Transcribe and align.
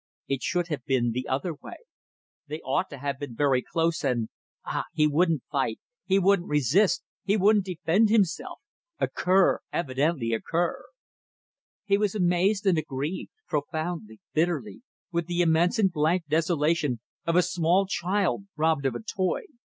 It 0.27 0.41
should 0.41 0.69
have 0.69 0.83
been 0.85 1.11
the 1.11 1.27
other 1.27 1.53
way. 1.53 1.75
They 2.47 2.59
ought 2.61 2.89
to 2.89 2.97
have 2.97 3.19
been 3.19 3.35
very 3.35 3.61
close, 3.61 4.03
and... 4.03 4.29
Ah! 4.65 4.85
He 4.93 5.05
wouldn't 5.05 5.43
fight, 5.51 5.79
he 6.05 6.17
wouldn't 6.17 6.49
resist, 6.49 7.03
he 7.23 7.37
wouldn't 7.37 7.65
defend 7.67 8.09
himself! 8.09 8.61
A 8.97 9.07
cur! 9.07 9.59
Evidently 9.71 10.33
a 10.33 10.41
cur!... 10.41 10.85
He 11.85 11.99
was 11.99 12.15
amazed 12.15 12.65
and 12.65 12.79
aggrieved 12.79 13.29
profoundly, 13.47 14.19
bitterly 14.33 14.81
with 15.11 15.27
the 15.27 15.41
immense 15.43 15.77
and 15.77 15.91
blank 15.91 16.23
desolation 16.27 16.99
of 17.27 17.35
a 17.35 17.43
small 17.43 17.85
child 17.85 18.45
robbed 18.57 18.87
of 18.87 18.95
a 18.95 19.03
toy. 19.03 19.43